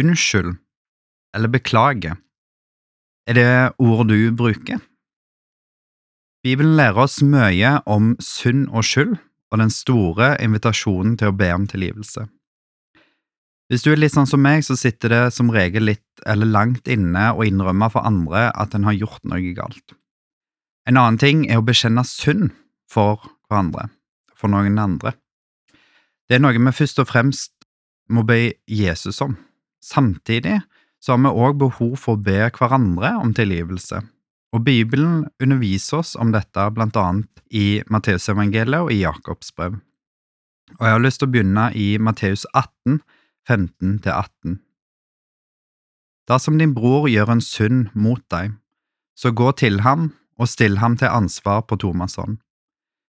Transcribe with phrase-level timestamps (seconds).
[0.00, 0.56] unnskyld
[1.36, 2.16] eller beklage?
[3.28, 4.80] Er det ord du bruker?
[6.42, 9.18] Bibelen lærer oss mye om synd og skyld
[9.50, 12.26] og den store invitasjonen til å be om tilgivelse.
[13.70, 16.88] Hvis du er litt sånn som meg, så sitter det som regel litt eller langt
[16.90, 19.94] inne å innrømme for andre at en har gjort noe galt.
[20.88, 22.50] En annen ting er å bekjenne synd
[22.90, 23.86] for hverandre,
[24.34, 25.14] for noen andre.
[26.26, 27.52] Det er noe vi først og fremst
[28.10, 29.36] må be Jesus om.
[29.80, 30.60] Samtidig
[31.00, 34.02] så har vi òg behov for å be hverandre om tilgivelse,
[34.52, 39.78] og Bibelen underviser oss om dette blant annet i Matteusevangeliet og i Jakobs brev.
[40.78, 43.00] Og jeg har lyst til å begynne i Matteus 18,
[43.48, 44.58] 15–18.
[46.30, 48.52] Dersom din bror gjør en synd mot deg,
[49.18, 52.38] så gå til ham og still ham til ansvar på tomannshånd.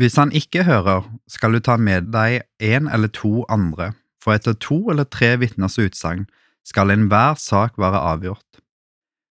[0.00, 4.56] Hvis han ikke hører, skal du ta med deg en eller to andre, for etter
[4.56, 6.24] to eller tre vitners utsagn
[6.66, 8.60] skal enhver sak være avgjort.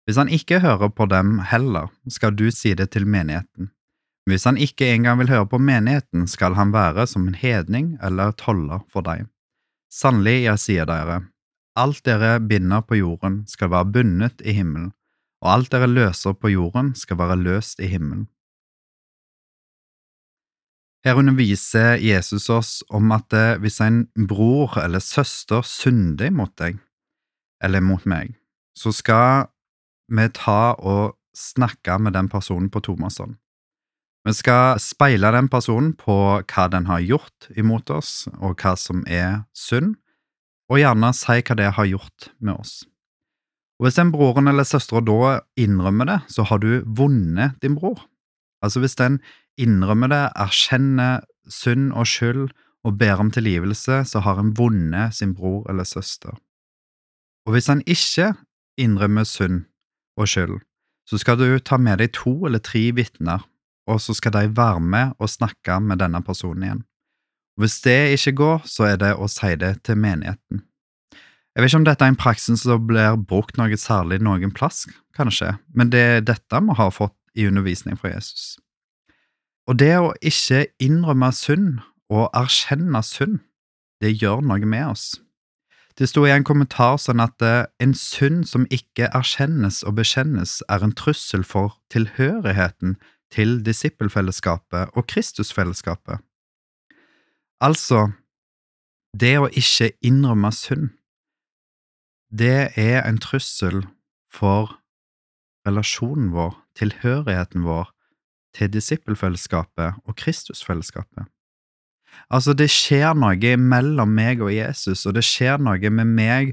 [0.07, 3.71] Hvis han ikke hører på dem heller, skal du si det til menigheten.
[4.27, 8.35] Hvis han ikke engang vil høre på menigheten, skal han være som en hedning eller
[8.39, 9.29] toller for deg.
[9.91, 11.23] Sannelig, jeg sier dere,
[11.79, 14.93] alt dere binder på jorden skal være bundet i himmelen,
[15.43, 18.29] og alt dere løser på jorden skal være løst i himmelen.
[21.05, 26.77] Her underviser Jesus oss om at eh, hvis en bror eller søster synder mot deg,
[27.65, 28.35] eller mot meg,
[28.77, 29.49] så skal
[30.11, 33.37] vi ta og snakke med den personen på tomannshånd.
[34.27, 39.01] Vi skal speile den personen på hva den har gjort imot oss, og hva som
[39.09, 39.95] er synd,
[40.71, 42.75] og gjerne si hva det har gjort med oss.
[43.81, 48.03] Og Hvis den broren eller søstera da innrømmer det, så har du vunnet din bror.
[48.61, 49.23] Altså hvis den
[49.57, 52.51] innrømmer det, erkjenner synd og skyld
[52.85, 56.37] og ber om tilgivelse, så har en vunnet sin bror eller søster.
[57.51, 58.29] Og hvis han ikke
[58.79, 59.65] innrømmer synd
[60.15, 60.61] og skyld,
[61.11, 63.43] så skal du ta med deg to eller tre vitner
[63.91, 66.83] og så skal de være med og snakke med denne personen igjen.
[67.59, 70.63] Hvis det ikke går, så er det å si det til menigheten.
[71.51, 74.87] Jeg vet ikke om dette er en praksis som blir brukt noe særlig noen plass,
[75.19, 78.55] kanskje, men det er dette vi har fått i undervisning fra Jesus.
[79.69, 83.41] Og det å ikke innrømme synd og erkjenne synd,
[84.01, 85.19] det gjør noe med oss.
[86.01, 90.63] Det sto i en kommentar sånn at eh, en synd som ikke erkjennes og bekjennes,
[90.73, 92.95] er en trussel for tilhørigheten
[93.29, 96.25] til disippelfellesskapet og Kristusfellesskapet.
[97.61, 98.15] Altså,
[99.13, 100.89] det å ikke innrømme synd,
[102.33, 103.83] det er en trussel
[104.33, 104.79] for
[105.69, 107.93] relasjonen vår, tilhørigheten vår,
[108.57, 111.29] til disippelfellesskapet og Kristusfellesskapet.
[112.31, 116.53] Altså, det skjer noe mellom meg og Jesus, og det skjer noe med meg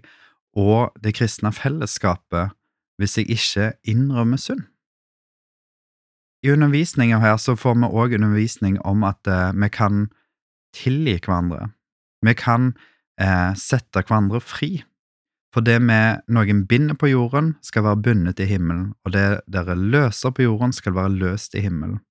[0.57, 2.55] og det kristne fellesskapet
[2.97, 4.65] hvis jeg ikke innrømmer synd.
[6.45, 10.07] I undervisninga her så får vi òg undervisning om at eh, vi kan
[10.73, 11.71] tilgi hverandre.
[12.25, 12.71] Vi kan
[13.21, 14.83] eh, sette hverandre fri.
[15.53, 19.77] For det med noen binder på jorden, skal være bundet i himmelen, og det dere
[19.77, 22.01] løser på jorden, skal være løst i himmelen.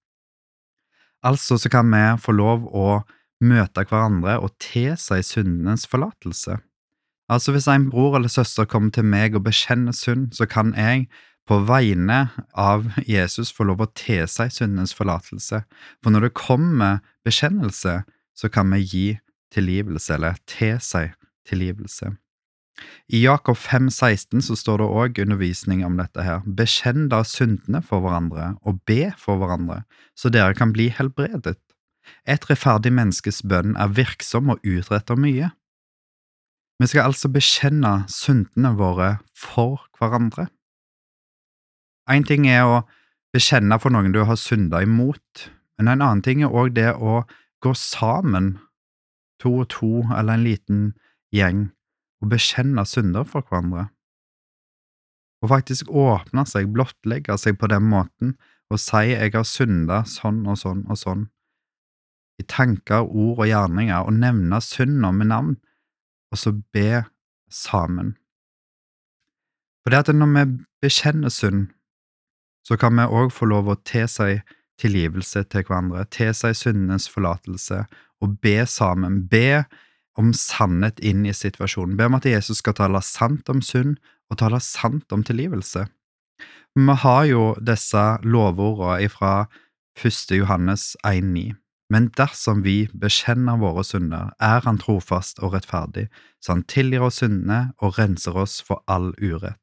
[1.27, 3.03] Altså så kan vi få lov å
[3.43, 6.59] møte hverandre og te seg syndenes forlatelse.
[7.33, 11.09] Altså hvis en bror eller søster kommer til meg og bekjenner synd, så kan jeg
[11.47, 12.27] på vegne
[12.59, 15.63] av Jesus få lov å te seg syndenes forlatelse.
[16.03, 18.01] For når det kommer bekjennelse,
[18.37, 19.07] så kan vi gi
[19.55, 21.15] tilgivelse, eller te seg
[21.47, 22.17] tilgivelse.
[23.09, 26.43] I Jakob 5,16 så står det òg undervisning om dette her.
[26.45, 29.85] Bekjenn da syndene for hverandre, og be for hverandre,
[30.19, 31.57] så dere kan bli helbredet.
[32.27, 35.51] Et rettferdig menneskes bønn er virksom og utretter mye.
[36.79, 40.49] Vi skal altså bekjenne syndene våre for hverandre.
[42.11, 42.83] En ting er å
[43.35, 45.49] bekjenne for noen du har synda imot,
[45.79, 47.23] men en annen ting er òg det å
[47.65, 48.57] gå sammen,
[49.43, 50.83] to og to eller en liten
[51.35, 51.71] gjeng,
[52.23, 53.89] og bekjenne synder for hverandre.
[55.45, 58.37] Og faktisk åpne seg, blottlegge seg på den måten
[58.73, 61.27] og si jeg har synda sånn og sånn og sånn,
[62.39, 65.57] i tanker, ord og gjerninger, og nevne synda med navn,
[66.33, 67.05] og så be
[67.53, 68.15] sammen.
[69.83, 70.45] For det at når vi
[70.83, 71.69] bekjenner synd,
[72.67, 73.79] så kan vi òg få lov å
[74.11, 74.43] seg
[74.83, 76.05] tilgivelse til hverandre,
[76.35, 77.85] seg syndenes forlatelse,
[78.21, 79.65] og be sammen, be
[80.17, 83.97] om sannhet inn i situasjonen, be om at Jesus skal tale sant om synd
[84.31, 85.87] og tale sant om tilgivelse.
[86.77, 89.47] Vi har jo disse lovordene fra
[89.97, 90.35] 1.
[90.37, 91.55] Johannes 1,9.
[91.93, 96.09] Men dersom vi bekjenner våre synder, er Han trofast og rettferdig,
[96.43, 99.61] så Han tilgir oss syndene og renser oss for all urett.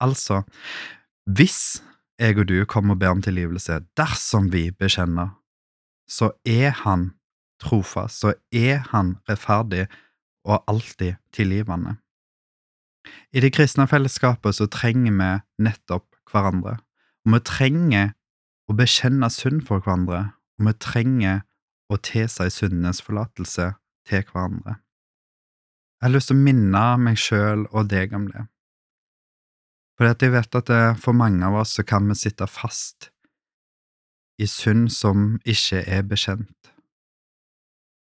[0.00, 0.42] Altså,
[1.26, 1.82] hvis
[2.18, 5.32] jeg og du kommer og ber om tilgivelse, dersom vi bekjenner,
[6.08, 7.12] så er Han
[7.60, 9.86] trofast, så er Han rettferdig
[10.44, 11.96] og alltid tilgivende.
[13.32, 16.78] I det kristne fellesskapet så trenger vi nettopp hverandre,
[17.24, 18.12] og vi trenger
[18.68, 20.28] å bekjenne synd for hverandre,
[20.58, 21.42] og vi trenger
[21.88, 23.72] å tilsi syndenes forlatelse
[24.08, 24.78] til hverandre.
[25.98, 28.46] Jeg har lyst til å minne meg sjøl og deg om det,
[29.98, 33.10] for jeg vet at det, for mange av oss så kan vi sitte fast
[34.38, 36.70] i synd som ikke er bekjent,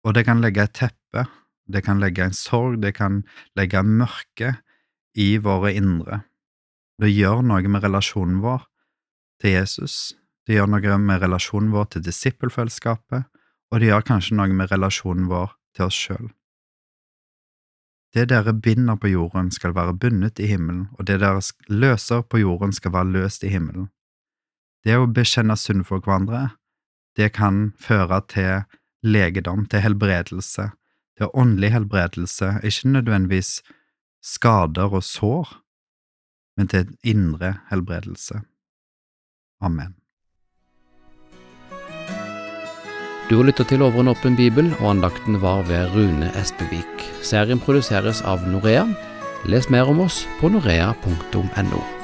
[0.04, 1.28] og det kan legge et teppe,
[1.70, 3.22] det kan legge en sorg, det kan
[3.56, 4.56] legge mørke
[5.14, 6.24] i våre indre.
[7.00, 8.66] Det gjør noe med relasjonen vår
[9.42, 10.16] til Jesus,
[10.48, 13.28] det gjør noe med relasjonen vår til disippelfellesskapet,
[13.72, 16.32] og det gjør kanskje noe med relasjonen vår til oss sjøl.
[18.14, 22.44] Det dere binder på jorden, skal være bundet i himmelen, og det dere løser på
[22.44, 23.88] jorden, skal være løst i himmelen.
[24.86, 26.52] Det å bekjenne synd for hverandre,
[27.18, 28.68] det kan føre til
[29.02, 30.70] legedom, til helbredelse,
[31.18, 33.64] til åndelig helbredelse, ikke nødvendigvis
[34.22, 35.58] skader og sår,
[36.58, 38.44] men til indre helbredelse.
[39.62, 40.03] Amen.
[43.30, 47.08] Du har lytta til Over en åpen bibel, og andakten var ved Rune Espevik.
[47.24, 48.84] Serien produseres av Norea.
[49.48, 52.03] Les mer om oss på norea.no.